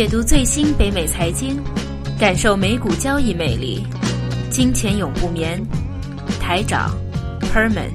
[0.00, 1.62] 解读最新北美财经，
[2.18, 3.84] 感受美股交易魅力。
[4.50, 5.62] 金钱永不眠，
[6.40, 6.96] 台长
[7.52, 7.90] Herman。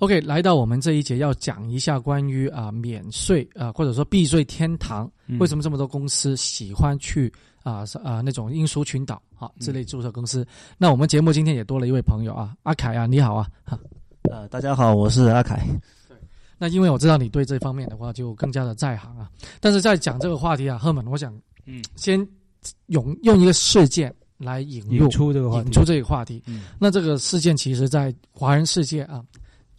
[0.00, 7.32] OK，来到我们这一节要讲一下关于啊免税啊或者说避税天堂，为什么这么多公司喜欢去
[7.62, 10.46] 啊啊那种英属群岛啊之类注册公司？
[10.76, 13.48] 那我们节目今天也多了一位朋友啊，阿凯啊，你好啊，
[14.30, 15.58] 呃，大家好，我是阿凯。
[16.58, 19.30] 那因为我知道你对这方面的话就更加的在行啊，
[19.60, 21.32] 但是在讲这个话题啊，赫本，我想，
[21.66, 22.26] 嗯，先
[22.86, 26.42] 用用一个事件来引入出这个话引出这个话题。
[26.78, 29.24] 那这个事件其实，在华人世界啊，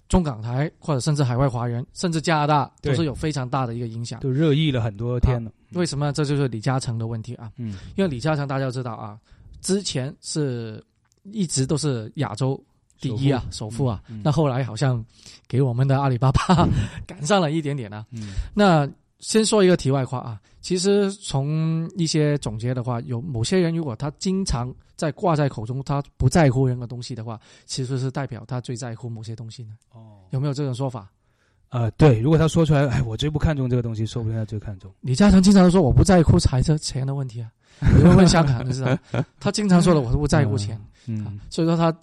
[0.07, 5.51] 中港台或者甚至海外华人，甚至加拿大，都是有非常大的一个影响，都热议了很多天了。
[5.73, 6.13] 为什么？
[6.13, 7.51] 这就是李嘉诚的问题啊。
[7.57, 9.19] 嗯，因为李嘉诚大家知道啊，
[9.61, 10.81] 之前是
[11.23, 12.61] 一直都是亚洲。
[12.99, 15.03] 第一啊，首富啊，那后来好像
[15.47, 16.67] 给我们的阿里巴巴
[17.07, 18.05] 赶上了一点点啊。
[18.53, 29.71] 那先说一个题外话啊，其实从一些总结的话，有某些人如果他经常在挂在口中，他不在乎任何东西的话，其实是代表他最在乎某些东西呢。
[29.93, 31.09] 哦，有没有这种说法？
[31.69, 34.91] 呃，对，如果他说出来，哎，我最不看重这个东西，说不定他最看重。
[35.01, 37.51] 李嘉诚经常说我不在乎财车钱的问题啊，
[37.97, 38.97] 有人问香港的是吧？
[39.39, 41.93] 他经常说的我都不在乎钱，嗯，所以说他。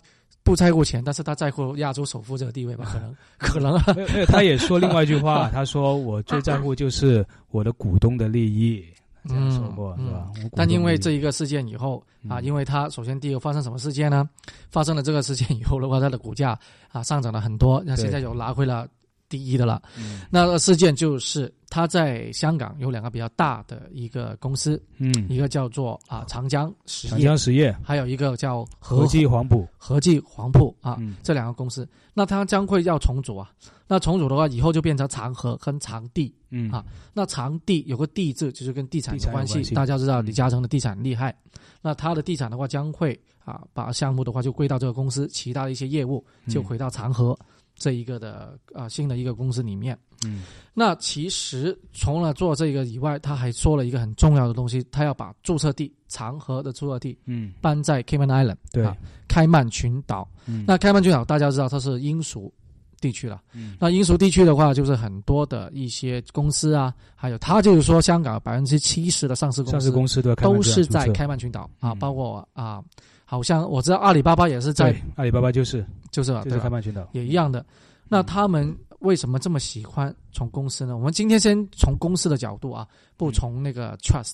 [0.46, 2.86] 不在乎钱，但是他在乎亚洲首富这个地位吧？
[3.36, 3.96] 可能，可能。
[3.96, 8.84] 没有，他也说另外一句话， 他说：“我最在乎就是我的股东的利益。”
[9.28, 10.30] 这样说过是吧？
[10.54, 14.28] 但因为这一个事件以后啊，因为他首先第一个发生什么事件呢？
[14.70, 16.56] 发生了这个事件以后的话，他的股价
[16.92, 18.86] 啊上涨了很多，那现在又拿回了。
[19.28, 19.82] 第一的了，
[20.30, 33.50] 那个事件就是他在香港有两个比较大的一个公司，嗯，一个叫做啊长江实业，长江实业，还有一个叫和记黄埔，和记黄埔啊，这两个公司，那它将会要重组啊，
[33.86, 36.70] 那重组的话以后就变成长和跟长地，嗯。
[36.70, 41.36] 啊，那长地有个地字就是跟地产有关系，大家知道李嘉诚的地产厉害，
[41.82, 47.36] 那他的地产的话将会啊把项目的话就归到这个公司，其他的一些业务就回到长和。
[47.76, 58.88] 这一个的啊新的一个公司里面，嗯，那其实除了做这个以外，他还说了一个很重要的东西，他要把注册地长河的注册地，嗯，搬在 Cayman Island，对，
[59.28, 60.26] 开曼群岛。
[60.66, 62.50] 那开曼群岛大家知道它是英属
[62.98, 72.82] 地区了，嗯，那英属地区的话，就是很多的一些公司啊，还有他就是说香港百分之七十的上市公司，上市公司都是在开曼群岛啊，包括啊。
[73.28, 75.84] 好像我知道阿里巴巴也是在阿里巴巴就是
[76.16, 77.64] 就是就是开曼群岛也一样的。
[78.08, 80.96] 那他们为什么这么喜欢从公司呢？
[80.96, 82.88] 我们今天先从公司的角度啊，
[83.18, 84.32] 不从那个 trust，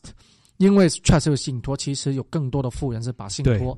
[0.58, 3.76] 因为 trust 有信托，其实有更多的富人是把信托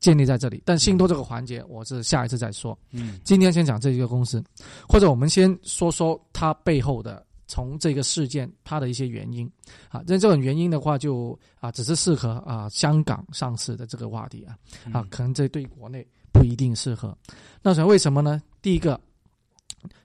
[0.00, 0.60] 建立在这里。
[0.64, 2.76] 但信托这个环节，我是下一次再说。
[2.90, 4.42] 嗯，今天先讲这一个公司，
[4.88, 7.24] 或者我们先说说它背后的。
[7.46, 9.46] 从这个事件它的一些原因，
[9.90, 14.56] 啊，那这种原因的话，就啊，只是适合啊香港上市的这个话题啊，
[14.90, 17.16] 啊，可能这对国内不一定适合。
[17.62, 18.42] 那是为什么呢？
[18.60, 19.00] 第一个，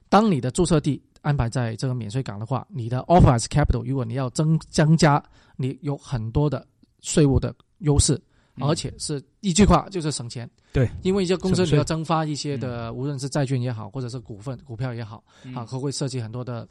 [0.08, 5.22] 当你的注册地安排在这个免税港的话，你的 as capital，如果你要增增加，
[5.56, 6.66] 你有很多的
[7.00, 8.18] 税务的优势，
[8.60, 10.48] 而且是一句话就是省钱。
[10.72, 15.22] 对，因为一些公司你要增发一些的，无论是债券也好，或者是股份股票也好，
[15.54, 16.66] 啊，都会涉及很多的。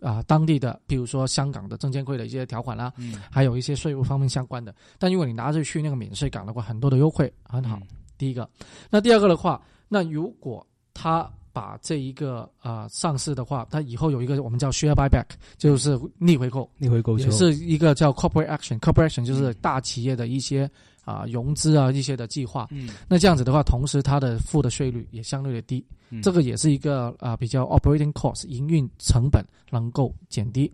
[0.00, 4.72] 啊，当地的，比如说香港的证监会的一些条款啦，嗯，还有一些税务方面相关的。
[4.96, 7.80] 但如果你拿着去那个免税港的话，很多的优惠很好。
[8.18, 8.48] 第一个，
[8.90, 20.70] 那第二个的话，那如果他把这一个啊上市的话，他以后有一个我们叫 share buyback，就是逆回购，逆回购也是一个叫 corporate action，corporate action 就是大企业的一些
[21.04, 22.68] 啊融资啊一些的计划。
[22.70, 25.84] 嗯，那这样子的话，同时它的付的税率也相对的低。
[26.22, 30.72] 这个也是一个啊，比较 operating cost 营运成本能够减低。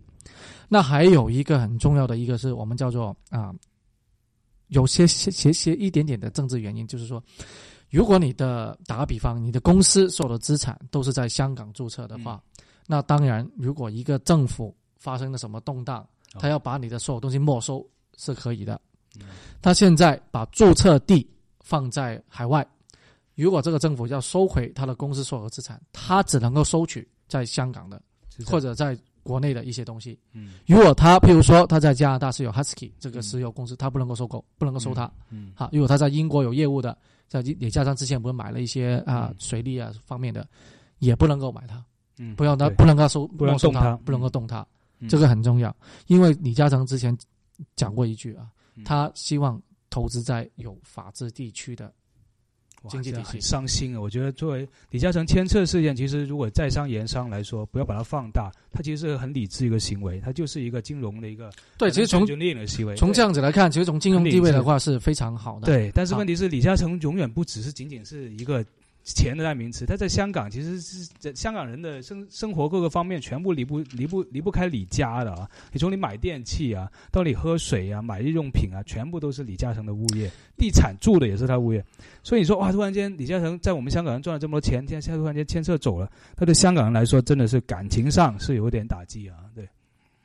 [0.69, 3.53] 那还有一个很重要的一个是我们叫做啊，
[4.75, 7.23] 有些些些一点点的政治原因，就是说，
[7.89, 12.43] 如果你的打个比方，你的公司所有的资产都是在香港注册的话，
[12.85, 17.83] 那当然，如果一个政府发生了什么动荡，他要把你的所有东西没收
[18.17, 18.79] 是可以的。
[19.61, 21.25] 他现在把注册地
[21.61, 22.67] 放在海外。
[23.33, 28.01] 如果这个政府要收回他的公司所有资产，他只能够收取在香港的
[28.45, 30.17] 或者在国内的一些东西。
[30.33, 35.11] 嗯，如果他譬如说他在加拿大是有 Husky 这个石油公司，他不能够收购，不能够收他。
[35.31, 36.95] 嗯，好，如果他在英国有业务的，
[37.27, 40.47] 在也加上之前不是买了一些啊水利啊方面的，
[40.99, 41.83] 也不能够买它。
[42.19, 44.63] 嗯，不要他不能够收，不能动它，不能够动它。
[45.09, 45.75] 这个很重要，
[46.05, 47.17] 因为李嘉诚之前
[47.75, 48.47] 讲过一句啊，
[48.85, 51.91] 他希望投资在有法治地区的。
[52.89, 53.41] 经济体系。
[53.41, 53.99] 伤心啊！
[53.99, 61.91] 我觉得作为李嘉诚牵涉事件，其实如果在商言商来说，不要把它放大，它其实是很理智一个行为，它就是一个金融的一个对。
[61.91, 62.25] 其实从
[62.95, 65.65] 从这样子来看，其实从金融地位的话是非常好的。
[65.65, 68.65] 对，但是问题是李嘉诚永远不只是仅仅是一个。
[69.13, 75.47] 钱的代名词，他在香港其实是在香港人的生生活各个方面全部离不离不离不开李家的啊！
[75.71, 81.85] 你从你买电器啊，到你喝水啊，买日用品啊，全部都是李嘉诚的物业，地产住的也是他物业。
[82.23, 89.35] 所以你说哇，突然间李嘉诚在我们香港人赚了这么多钱，现在突然间牵涉走了，他对香港人来说真的是感情上是有点打击啊！
[89.53, 89.69] 对，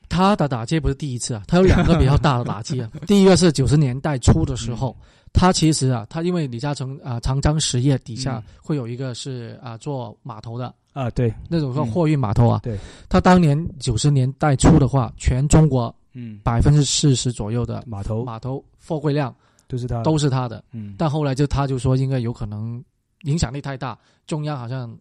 [0.08, 2.90] 他的打击不是第一次啊，他有两个比较大的打击啊。
[3.06, 4.96] 第一个是九十年代初的时候。
[5.32, 10.74] 他其实啊，他因为李嘉诚啊，长江实业底下会有一个是啊做码头的。
[10.92, 12.76] 啊，对，那种说货运码头啊，对，
[13.08, 16.40] 他当年九十年代初的话，全中国嗯。
[16.42, 18.24] 百分之四十左右的码头。
[18.24, 19.32] 码头货柜量
[19.68, 20.02] 都是他。
[20.02, 22.82] 都是他的，嗯，但后来就他就说应该有可能
[23.22, 24.92] 影响力太大，中央好像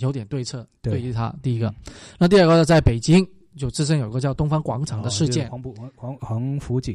[0.00, 1.00] 有点对策对。
[1.00, 1.34] 于他。
[1.42, 1.74] 第一个，
[2.18, 3.26] 那第二个呢，在北京
[3.56, 6.94] 就自身有个叫东方广场的事件，黄埔黄黄福井。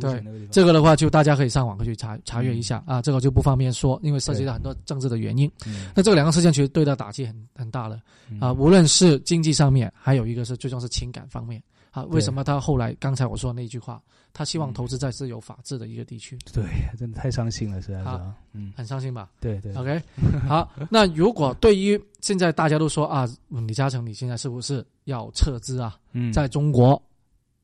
[0.00, 5.50] 对这个的话，就大家可以上网去查查阅一下啊，这个就不方便说，因为涉及到很多政治的原因。
[5.94, 8.00] 那这两个事件其实对他打击很很大了
[8.40, 12.04] 啊，无论是经济上面，还有一个是最终是情感方面啊。
[12.04, 14.02] 为什么他后来刚才我说那句话，
[14.34, 16.38] 他希望投资在自由法治的一个地区？
[16.52, 16.64] 对，
[16.98, 18.08] 真的太伤心了，实在是，
[18.52, 19.30] 嗯，很伤心吧？
[19.40, 19.72] 对对。
[19.74, 20.02] OK，
[20.46, 25.96] 好，那如果对于现在大家都说啊，李嘉诚你现在是不是要撤资啊？
[26.12, 27.02] 嗯，在中国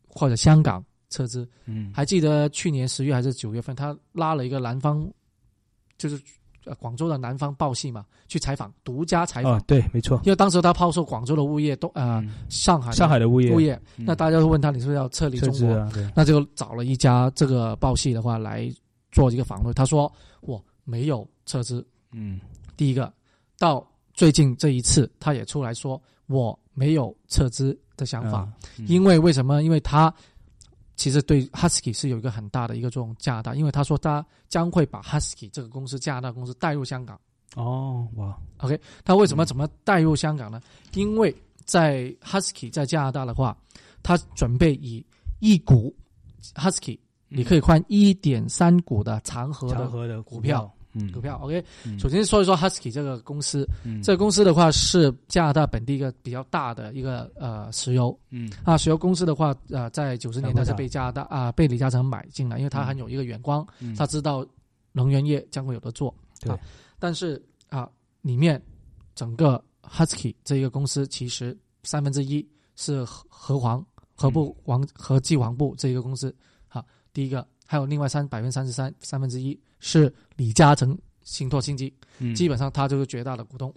[0.08, 0.82] 或者香港。
[1.10, 5.08] 撤资，嗯，还记得去年十月还是九月份，他拉了一个南方，
[5.96, 6.20] 就是
[6.64, 15.92] 呃广州的南方报系嘛，去采访，独家采访，对，没错，因为当时他抛售广州的物业，都呃上海上海的物业，物业，那大家都问他，你是不是要撤离中国？
[16.16, 18.68] 那就找了一家这个报系的话来
[19.12, 20.10] 做一个访问，他说
[20.40, 22.40] 我没有撤资，嗯，
[22.76, 23.12] 第一个
[23.58, 28.48] 到最近这一次，他也出来说我没有撤资的想法，
[28.86, 29.62] 因为为什么？
[29.62, 30.12] 因为他。
[30.96, 37.20] 其实对 Husky 是有一个很大的一个作用，加拿大，因为他说他将会把 Husky 这个公司加拿大公司带入香港。
[37.56, 40.60] 哦，哇，OK，他为什么怎么带入香港呢？
[40.94, 43.56] 因为在 Husky 在加拿大的话，
[44.02, 45.04] 他准备以
[45.40, 45.94] 一股
[46.54, 46.98] Husky，
[47.28, 50.72] 你可以换一点三股的长河的股票。
[50.94, 51.62] 嗯，股票 OK。
[51.98, 54.00] 首先说一说 Husky 这个公司，嗯。
[54.02, 58.50] 这个公司的话是加拿大本地一个比较大的一个呃石油，嗯。
[58.64, 64.46] 啊，石油公司的话呃，在九十年代是被加拿大啊被李嘉诚买进来，因为他很有一个眼光，他知道
[64.92, 66.56] 能源业将会有的做，对。
[66.98, 67.90] 但是啊，
[68.22, 68.62] 里面
[69.14, 72.46] 整个 Husky 这一个公司其实三分之一
[72.76, 76.34] 是和和黄和部王和记黄部这一个公司，
[76.68, 77.46] 好，第一个。
[77.74, 81.92] 还有另外三百分之三十三三分之一是李嘉诚信托基金，
[82.32, 83.74] 基本上他就是绝大的股东。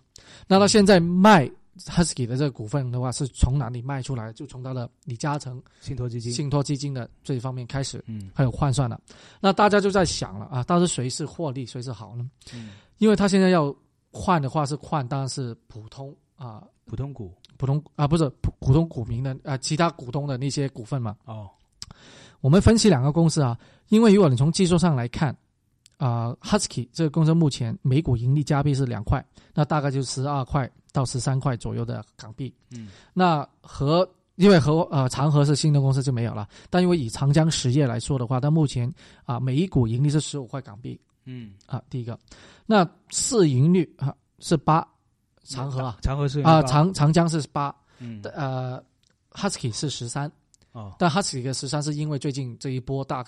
[0.48, 1.50] 那他现在卖
[1.80, 4.32] Husky 的这个股份的话，是从哪里卖出来？
[4.34, 9.02] 就从他的李嘉诚信托基金信托基金的这一方面开始，嗯，还有换算了。
[9.42, 12.30] 那大家就在想了啊，到底谁是获利，谁是好呢？
[12.54, 13.76] 嗯，因为他现在要
[14.12, 21.18] 换的话是换，当然是普通啊，普通股，普通啊，不是普普通股民的啊，其他股东的那些股份嘛。
[21.26, 21.50] 哦。
[22.40, 23.58] 我们分析两个公司啊，
[23.90, 25.36] 因为如果你从技术上来看，
[25.98, 32.54] 啊，Husky 这个公司目前每股盈利加币是两块，那大概就十二块到十三块左右的港币。
[32.72, 38.94] 嗯，那和因为和呃长河是新的公司就没有了，但因为以长江实业来说的话，它目前
[39.26, 41.00] 啊每一股盈利是十五块港币。
[41.26, 42.18] 嗯，啊，第一个，
[42.66, 44.88] 那市盈率啊是八，
[45.44, 48.82] 长河啊，长河是啊长长江是八，嗯，呃
[49.32, 50.32] ，Husky 是十三。
[51.00, 53.26] 但 Husky 的十三，是因为最近这一波大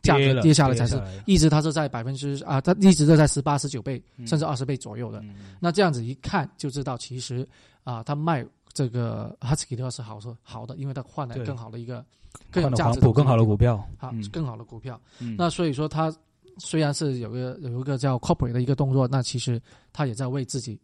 [0.00, 5.22] 价格跌下来，才是一直它是在百分之啊，它一直都在十八、十九倍，甚至二十倍左右的。
[5.60, 7.46] 那这样子一看就知道，其实
[7.84, 12.04] 啊，它卖这个 Husky 的话是好是好的，因为它换来更好的一个
[12.50, 15.00] 更有价值、更好的股票，好更好的股票。
[15.36, 16.14] 那所以说，它
[16.58, 19.60] 虽然是有个有一个叫 Corporate 的一个动作，那其实
[19.92, 20.80] 它也在为自己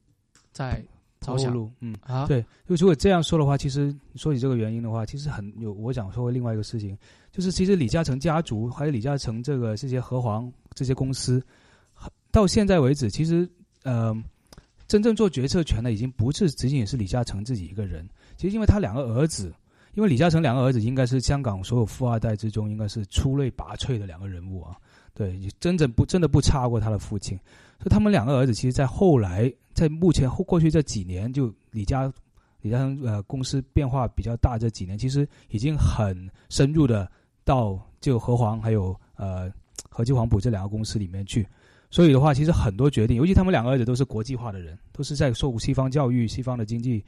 [0.53, 0.85] 在。
[1.21, 5.73] 着想，嗯啊，对，就如果这样说的话，其实说起这个原因的话，其实很有。
[5.73, 6.97] 我想说另外一个事情，
[7.33, 11.43] 就是其实李嘉诚家族还有李嘉诚这个这些和黄这些公司，
[12.31, 13.49] 到现在为止，其实
[13.83, 14.15] 呃，
[14.87, 18.09] 真正做决策权的已经不是仅仅是李嘉诚自己一个人。
[18.37, 19.53] 其实因为他两个儿子，
[19.95, 24.77] 因为李嘉诚两个儿子应该是香港所有富二代之中应该是出类拔萃的两个人物啊。
[25.19, 27.37] 对，真正不真的不差过他的父亲，
[27.81, 32.13] 所以他们两个儿子其实，在后来，在目前后过去这几年，就李家
[32.61, 37.11] 李嘉诚呃公司变化比较大这几年，其实已经很深入的
[37.43, 39.53] 到就和黄还有呃
[39.91, 41.45] 和记黄埔这两个公司里面去，
[41.91, 47.05] 所以的话，其实很多决定，尤其他们两个儿子都是国际化的人，都是在受西方教育、西方的经济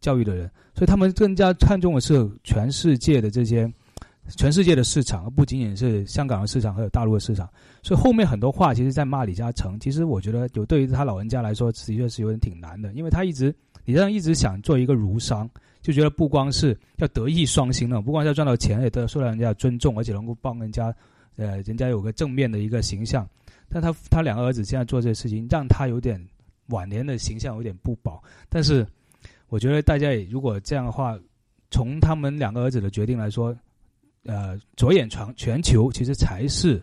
[0.00, 3.70] 教育的人，所以他们更加看重的是全世界的这些。
[4.36, 7.48] 全世界的市场，不仅仅是香港的市场，还有大陆的市场。
[7.82, 9.78] 所以后面很多话，其实，在骂李嘉诚。
[9.78, 13.54] 其实我觉得，有对于他老人家来说，的确是有点挺难的，因为他一直
[13.84, 15.48] 李嘉诚一直想做一个儒商，
[15.82, 20.94] 就觉得不光是要德艺双馨了，不光是要赚到钱，也得受到人家尊重，而且能够帮人家，
[21.36, 23.28] 呃，人家有个正面的一个形象。
[23.68, 26.18] 但他他两个儿子现在做这些事情，让他有点
[26.68, 28.22] 晚年的形象有点不保。
[28.48, 28.86] 但是，
[29.48, 31.18] 我觉得大家也如果这样的话，
[31.70, 33.54] 从他们两个儿子的决定来说。
[34.24, 36.82] 呃，着眼全全球，其实才是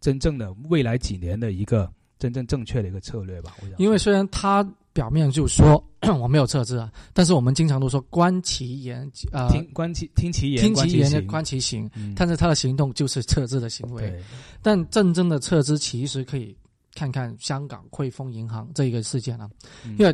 [0.00, 3.54] 真正的未来几年的一个真正正确的一个策略吧。
[3.60, 5.82] 我想，因为虽然他表面就说
[6.20, 14.20] 我没有撤资啊，但是我们经常都说观其言呃，听观其听其言，听其言的观其行，但是他的行动就是撤资的行为。
[14.60, 16.56] 但真正的撤资其实可以
[16.94, 19.48] 看看香港汇丰银行这一个事件啊，
[19.96, 20.12] 因为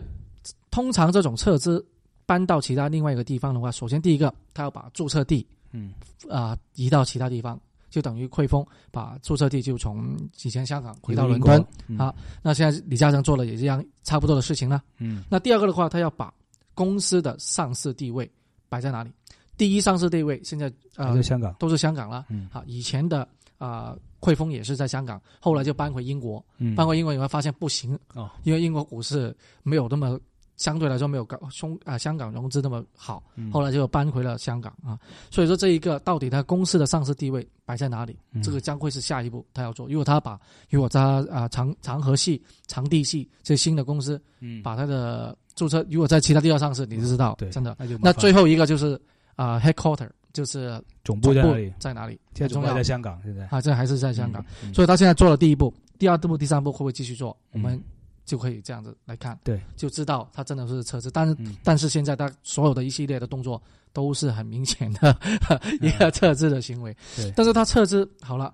[0.71, 1.83] 通常这种撤资
[2.26, 5.47] 搬到其他另外一个地方的话，首先第一个他要把注册地。
[5.76, 5.92] 嗯
[6.30, 11.61] 啊，移到其他地方，就等于汇丰把注册地就从以前香港回到伦敦
[11.99, 12.14] 啊。
[12.42, 14.83] 那现在李嘉诚做了也这样差不多的事情了。
[14.99, 16.33] 嗯，那第二个的话，他要把
[16.75, 18.30] 公司的上市地位
[18.68, 19.11] 摆在哪里？
[19.56, 22.26] 第一上市地位现在呃在香港，都是香港了。
[22.28, 23.26] 嗯，好，以前的
[23.59, 26.45] 啊汇丰也是在香港，后来就搬回英国。
[26.59, 30.18] 嗯，搬回英国以后发现不行哦，因为英国股市没有那么。
[30.56, 33.22] 相对来说没有高中啊香港融资那么好，
[33.52, 34.98] 后来就搬回了香港啊。
[35.30, 39.86] 所以说这一个到底他公司的上市地位摆在哪里，这个将会是下一步他要做。
[39.88, 44.20] 如果他把如果他啊长长河系、长地系这新的公司，
[44.62, 47.76] 把他的注册如果在其他地方上市，你就知道，真的。
[47.78, 48.98] 那就那最后一个就是
[49.34, 51.75] 啊，headquarter 就是总部在哪里？
[51.78, 52.18] 在哪里？
[52.34, 54.44] 现在总部在香港，现在啊，这还是在香港。
[54.72, 57.36] 所以他现在做了第一步，第二步、第三步会不会继续做？
[57.52, 57.78] 我们。
[58.26, 65.16] 就可以这样子来看，对，就知道他真的是车子，但是但是现在他所有的一系列的动作都是很明显的
[65.80, 68.52] 一个撤资的行为，对，但是他撤资好了，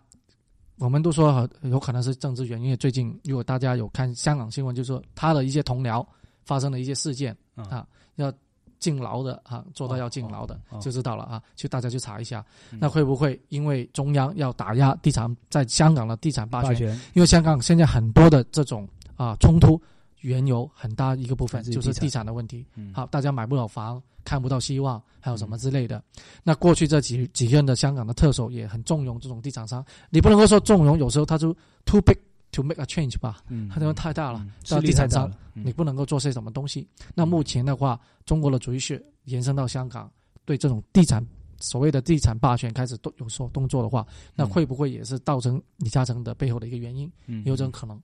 [0.77, 6.07] 我们都说有可能是政治原因，因为最近如果大家有看香港新闻，就说他的一些同僚
[6.45, 7.87] 发生了一些事件啊，
[8.17, 8.31] 要
[8.79, 12.45] 进牢的啊，做到要进牢的就知道了啊，去大家去查一下，
[12.79, 16.91] 那会不会因为中央要打压地产在香港的地产霸权？
[17.15, 18.87] 因为香港现在很多的这种。
[19.23, 19.81] 啊，冲突
[20.23, 22.67] 原由很大一个部分就是地产的问题。
[22.93, 26.03] 好，大家买不了房，看不到希望，还有什么之类的。
[26.43, 29.85] 那过去这几几任的香港的特首也很纵容这种地产商。
[30.11, 32.17] 你不能够说纵容，有时候他就 too big
[32.51, 33.45] to make a change 吧。
[33.49, 36.89] 嗯，他因为太大了，这地产商你不能够做些什么东西。
[37.15, 40.11] 那目前的话，中国的主势延伸到香港，
[40.45, 41.25] 对这种地产
[41.61, 47.11] 所谓的地产霸权开始都有所动作的话，那会不会也是造成李嘉诚的背后的一个原因？
[47.27, 48.01] 嗯，有这种可能。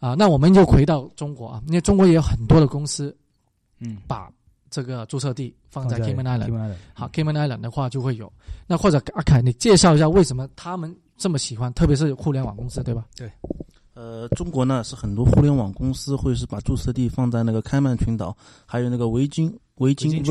[0.00, 3.14] 啊，那我们就回到中国啊，因为中国也有很多的公司，
[3.80, 4.30] 嗯，把
[4.70, 6.74] 这个注册地放在 Cayman Island。
[6.94, 8.32] 好，Cayman Island 的话就会有。
[8.66, 13.06] 那或者阿凯，你介绍一下为什么他们这么喜欢，特别是互联网公司，对吧？
[13.16, 13.28] 对。
[13.94, 20.24] 呃，中国呢是很多互联网公司会是把注册地放在那个开曼群岛，还有那个维京维京英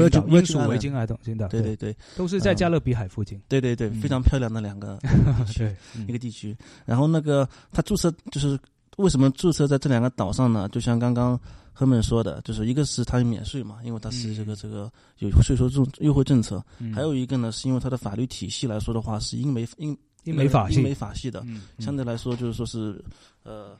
[0.46, 1.46] 属维京海岛群岛。
[1.50, 3.42] 对对对，都是在加勒比海附近。
[3.50, 4.98] 对对对，非常漂亮的两个
[5.46, 5.76] 地区，
[6.08, 6.56] 一个地区。
[6.86, 8.58] 然后那个他注册就是。
[8.98, 10.68] 为什么注册在这两个岛上呢？
[10.70, 11.40] 就像刚刚
[11.72, 16.58] 赫们说的，就是一个是它免税嘛，因为它是这个这个有税收政优惠政策；
[16.94, 21.46] 还有一个呢，是因为它的法律体系来说的话，是英美英英美法英美法系的，
[21.80, 23.04] 相对来说就是说是
[23.44, 23.78] 呃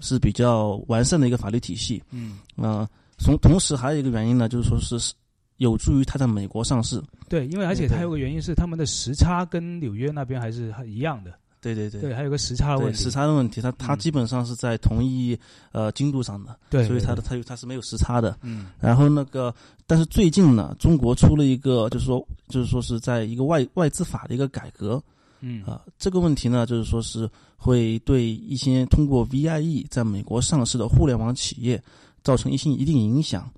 [0.00, 2.02] 是比较完善的一个法律体系。
[2.10, 2.86] 嗯啊，
[3.18, 5.14] 从同时还有一个原因呢，就是说是
[5.56, 7.02] 有助于它在美国上市。
[7.26, 11.32] 对，因为而且它有个原因是他们的时差跟纽约那边还是一样的。
[11.60, 13.02] 对对对，对，还有个时差的问题。
[13.02, 15.38] 时差的问题，它它基本上是在同一
[15.72, 18.36] 呃经度上的，对，所以它的它它是没有时差的。
[18.42, 19.54] 嗯，然后那个，
[19.86, 25.02] 但是最近呢，中国出了一个，就是说，就是说是在一个外外资法的一个改革。
[25.40, 31.80] 嗯啊，这个问题呢，就是说是会对一些通过 VIE 在美国上市的互联网企业
[32.24, 33.48] 造成一些一定影响。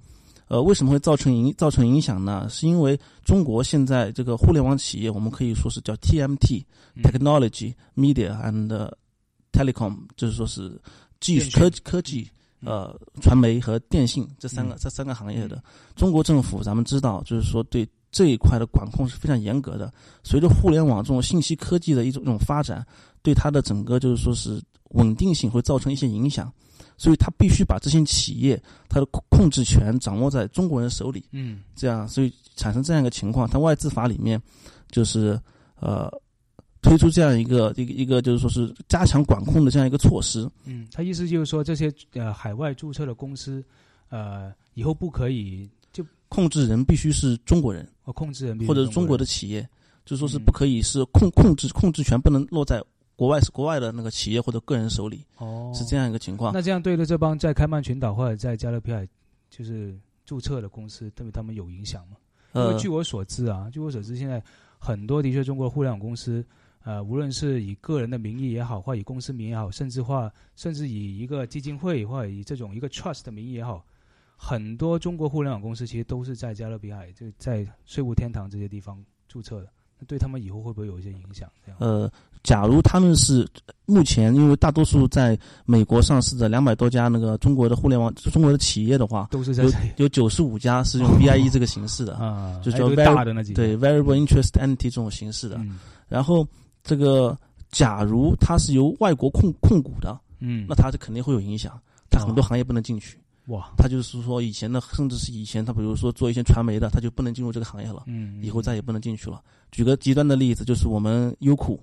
[0.50, 2.48] 呃，为什么会造成影造成影响呢？
[2.50, 8.90] 是因为中国现在这个互联网企业，我们可以说是叫 TMT（Technology, Media and
[9.52, 10.76] Telecom），就是说是
[11.20, 12.28] 技术科科技、
[12.64, 12.92] 呃
[13.22, 15.62] 传媒和电信这三个这三个行业的。
[15.94, 19.92] 中国政府咱们知道，就是说对这一块的管控是非常严格的。
[20.24, 22.84] 随着互联网这种信息科技的一种一种发展，
[23.22, 24.60] 对它的整个就是说是
[24.94, 26.52] 稳定性会造成一些影响。
[27.00, 34.38] 所以他必须把这些企业它的控制权掌握在中国人手里，嗯，这样，所以产生这样一个情况，它外资法里面
[34.90, 35.40] 就是
[35.80, 36.12] 呃
[36.82, 40.46] 推出这样一个一个一个就是说是加强管控的这样一个措施。
[40.66, 43.64] 嗯，他意思就是说这些呃海外注册的公司，
[44.10, 49.66] 呃以后不可以就控制人必须是中国人，哦控制人或者是中国的企业，
[50.04, 52.84] 就说是不可以是控控制控制权不能落在
[53.20, 55.22] 国外国外的那个企业或者个人手里。
[55.36, 56.54] 哦，是这样一个情况。
[56.54, 59.06] 那这样对了这帮在开曼群岛或者在加勒比海
[59.50, 62.16] 就是注册的公司，对他们有影响吗？
[62.54, 64.42] 因为据我所知啊，据我所知，现在
[64.78, 66.42] 很多的确中国互联网公司。
[66.82, 73.84] 呃，无论是以个人的名义也好，或以公司名义也好，甚至话，甚至以一个基金会或者以这种一个 trust 的名义也好，
[74.34, 79.68] 很多中国互联网公司其实都是在加勒比海，就在税务天堂这些地方注册的。
[80.00, 81.48] 那对他们以后会不会有一些影响？
[81.64, 81.76] 这样？
[81.78, 82.10] 呃，
[82.42, 83.46] 假如他们是
[83.86, 95.60] 目前，因为大多数在美国上市的两百多家那个中国的互联网中国的企业的话，都是在有有九十五家是用 VIE 这个形式的啊，就叫大的那几对 Variable Interest Entity 这种形式的，
[96.08, 96.46] 然后。
[96.82, 97.36] 这个，
[97.70, 101.78] 假如它是由外国控控股的，嗯，那它就肯定会有影响，
[102.08, 103.18] 它很多行业不能进去。
[103.50, 109.42] 哇，他就是说以前的，甚至是以前他比如说做一些传媒的，他就不能进入这个行业了，嗯，以后再也不能进去了。
[109.72, 111.78] 举个极端的例子，就是我们优酷，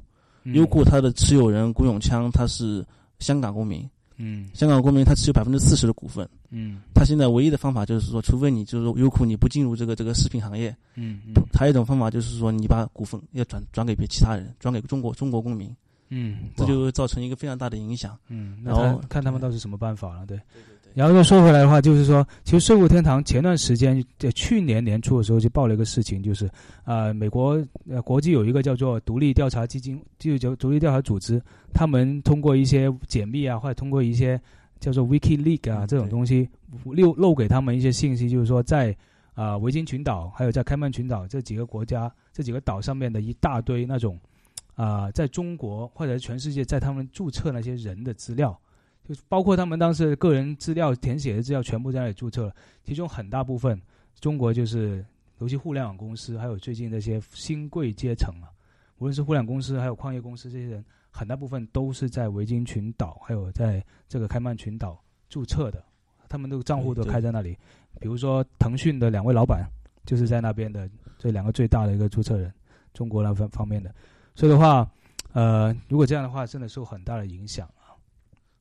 [0.46, 2.86] 优酷它的持有人古永锵他是
[3.20, 3.88] 香港公民。
[4.20, 6.28] 嗯，香港公民他持有百分之四十的股份。
[6.50, 10.76] 嗯，他现在唯一的方法就是说，除非你就是说优酷你不进入这个这个视频行业。
[10.96, 11.20] 嗯，
[11.54, 15.70] 还有一种方法就是说，你把股份要转转给别其他人，转给中国中国公民。
[16.10, 18.18] 嗯，这就会造成一个非常大的影响。
[18.30, 20.77] 嗯，然后看他们到底什么办法了，对对对。
[20.98, 26.50] 然后再说回来的话，就是说，其实税务天堂前段时间在去年年初的时候就报了一个事情，就是
[26.86, 31.42] 呃，美国呃国际有一个叫做独立调查基金，就叫独立调查组织，
[31.74, 34.42] 他们通过一些解密啊，或者通过一些。
[34.80, 36.48] 叫做 WikiLeaks 啊，这种东西
[36.86, 38.96] 漏漏给他们一些信息，就是说在
[39.34, 44.20] 啊维京群岛还有在开曼群岛这几个国家这几个岛上面的一大堆那种
[44.76, 48.56] 啊，在中国或者全世界在他们注册那些人的资料，
[49.08, 53.82] 就包括他们当时个人资料填写的资料全部在那里注册了，其中很大部分
[54.20, 55.06] 中国就是
[55.40, 58.52] 尤其互联网公司，还有最近这些新贵阶层啊，
[58.98, 60.84] 无论是互联网公司还有矿业公司这些人。
[61.10, 65.84] 很大部分都是在维京群岛，还有在这个开曼群岛注册的，
[66.30, 67.58] 他们的账户都开在那里。
[68.00, 69.68] 比如说腾讯的两位老板
[70.06, 72.54] 就是在那边的，这两个最大的一个注册人，
[72.94, 73.92] 中国那方方面的。
[74.36, 74.88] 所以的话，
[75.34, 77.77] 呃，如果这样的话，真的受很大的影响啊。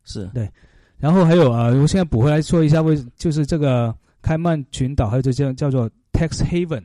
[0.07, 0.51] 是对。
[0.97, 6.83] 然后还有啊，我现在补回来说一下，为就是这个开曼群岛还有这叫叫做 tax haven，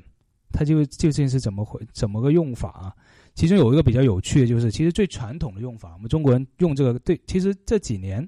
[0.51, 2.93] 它就究竟是怎么回怎么个用法啊？
[3.33, 8.27] 其中有一个比较有趣的，就是其实最传统的用法，我们中国人用这个对，其实这几年，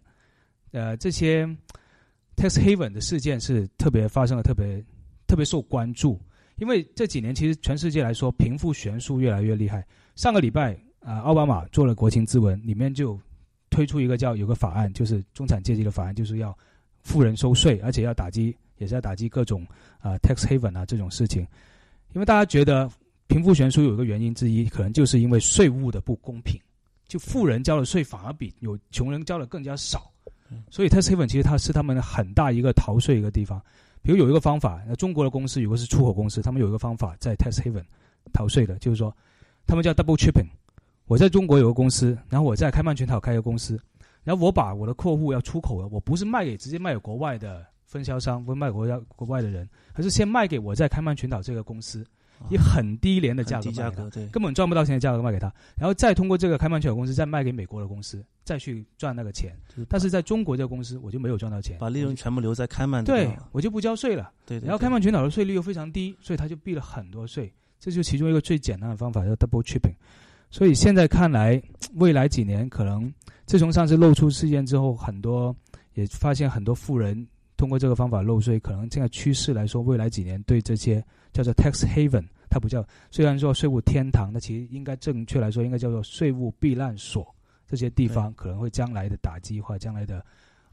[0.72, 1.46] 呃，这些
[2.38, 4.82] tax haven 的事件是特别发生了，特别
[5.28, 6.18] 特别受关注，
[6.56, 9.86] 因为这几年其实全世界来说，贫富悬殊越来越厉害。
[10.16, 13.20] 上个礼拜啊，奥巴马做了国情咨文，里面就
[13.74, 16.56] 推出一个叫有个法案，就是中产阶级的法案，就是要
[17.02, 19.68] 富人收税，而且要打击，也是要打击各种
[20.00, 21.42] 啊 tax haven 啊这种事情，
[22.14, 22.90] 因为大家觉得。
[23.26, 26.60] 贫富悬殊有一个原因之一，可能就是因为税务的不公平，
[27.08, 30.12] 就富人交的税反而比有穷人交的更加少，
[30.70, 33.60] 所以 tax haven 其实它是他们很大一个逃税一个地方。
[34.04, 37.84] 比如有一个方法，那中国的公司如果是出口公司，他们有一个方法在 tax haven
[38.34, 39.16] 逃税的，就是说
[39.66, 40.46] 他们叫 double tripping。
[41.06, 43.80] 我在中国有个公司，然后我在开曼群岛开一个公司，
[44.24, 52.06] 然后我把我的客户要出口了，我不是卖给直接卖给国外的分销商，不是卖国家国外的人，而是先卖给我在开曼群岛这个公司。
[52.50, 59.56] 以很低廉的价格卖给他，根本赚不到钱的价格卖给他，然后再通过这个开曼群岛公司再卖给美国的公司，再去赚那个钱。
[59.88, 63.02] 但是在中国这个公司，我就没有赚到钱，把利润全部留在开曼。
[63.02, 64.30] 对，我就不交税了。
[64.46, 67.54] 对，然后开曼群岛的税率又非常低，所以他就避了很多税。
[67.80, 69.94] 这就其中一个最简单的方法，叫 double tripping。
[70.54, 71.60] 所以现在看来，
[71.96, 73.12] 未来几年可能
[73.48, 75.54] 自从上次露出事件之后，很多
[75.96, 81.04] 也发现很多富人通过这个方法漏税，可能这个趋势来说，未来几年对这些。
[81.34, 87.26] 叫做 tax haven，它不叫，虽然说税务天堂，那其实应该正确来说应该叫做税务避难所。
[87.66, 90.24] 这些地方可能会将来的打击或将来的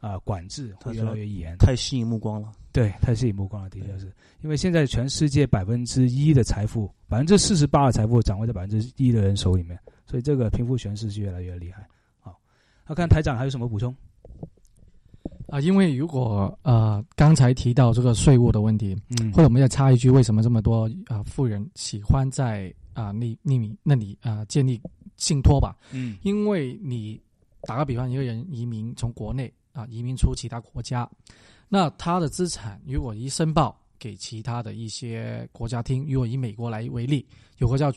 [0.00, 2.52] 啊管制会越来越严，太吸引目光了。
[2.72, 11.86] 对，太吸引目光了，的确是因为现在全世界百分之一的财富，百分之四十八的财富掌握在百分之一的人手里面，所以这个贫富悬殊是越来越厉害。
[12.20, 12.38] 好，
[12.86, 13.94] 那看台长还有什么补充？
[15.48, 24.80] 啊，因为如果呃刚才提到这个税务的问题，嗯，或者我们要插一句，为什么这么多啊富人喜欢在啊匿匿名那里啊建立
[25.16, 25.76] 信托吧？
[25.90, 27.20] 嗯，因为你
[27.62, 31.08] 打个比方，一个人移民从国内啊移民出其他国家，
[31.68, 37.26] 那他的资产如果一申报给其他的一些国家听，如果以美国来为例，
[37.58, 37.92] 有个叫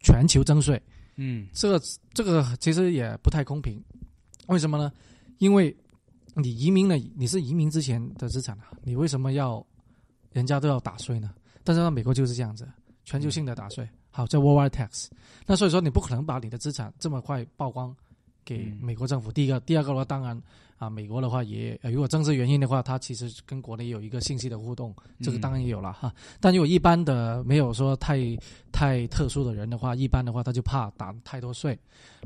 [0.00, 0.80] 全球征税，
[1.16, 1.80] 嗯，这个
[2.12, 3.82] 这个其实也不太公平，
[4.46, 4.92] 为什么呢？
[5.38, 5.74] 因为
[6.34, 9.64] 你移民了，你是移民之前的资产啊，你为什么要
[10.32, 11.34] 人家都要打税呢？
[11.64, 12.68] 但是呢，美国就是这样子，
[13.04, 15.08] 全球性的打税，好叫 worldwide tax。
[15.46, 17.94] 那所以说，你不可能把你的资产这么快曝光
[18.44, 19.30] 给美国政府。
[19.30, 20.40] 第一个，第二个的话，当然。
[20.78, 26.12] 啊，美国的话也，如果政治原因的话，它其实跟国内有一个信息的互动，这个当然也有了哈。
[26.40, 28.18] 但如果一般的没有说太
[28.72, 31.78] 太特殊的人的话，一般的话他就怕打太多税。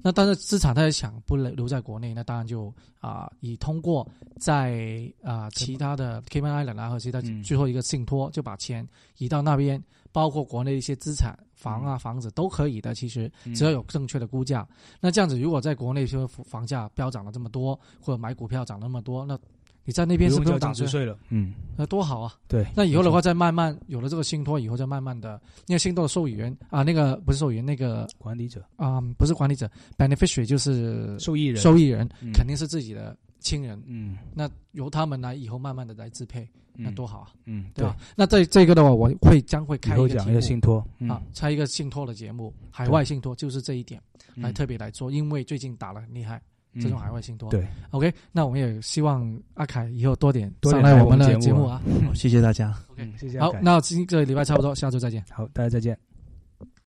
[0.02, 11.38] 那但是资产他也想不留在国内，那当然就啊，以通过在啊其他的 Cayman Island 啊和其他最后一个信托就把钱移到那边，包括国内一些资产。
[11.56, 14.64] 房啊，房子都可以的，其实只要有正确的估价。
[15.00, 19.36] 那这样子，如果在国内说房价飙涨了这么多，或者买股票涨那么多，那
[19.84, 21.16] 你在那边是不用打税了。
[21.30, 22.34] 嗯，那多好啊！
[22.46, 28.62] 对，那以后的话，再慢慢有了这个信托以后，再慢慢的，因为信托的受益人啊，那个不是受益人，那个管理者。
[28.76, 33.80] 啊，不是管理者，beneficiary 就是受益人，受益人肯定是自己的亲人。
[33.86, 36.48] 嗯，那由他们来以后慢慢的来支配。
[36.78, 37.96] 那多好啊，嗯，对吧？
[38.14, 43.98] 那这这个的话，我会将会开一个信托啊，开一个信托的节目，海外信托就是这一点
[44.34, 46.38] 来特别来做，因为最近打了很厉害，
[46.78, 47.48] 这种海外信托。
[47.48, 51.80] 对，OK，那我们也希望阿凯以后多点上来我们的节目啊，
[52.14, 53.40] 谢谢大家，OK，谢谢。
[53.40, 55.24] 好，那今这个礼拜差不多，下周再见。
[55.30, 55.98] 好，大家再见。